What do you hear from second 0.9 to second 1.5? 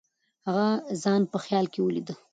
ځان په